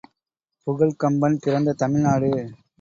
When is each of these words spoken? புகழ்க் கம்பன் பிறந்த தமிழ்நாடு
புகழ்க் 0.67 0.99
கம்பன் 0.99 1.37
பிறந்த 1.39 1.77
தமிழ்நாடு 1.77 2.31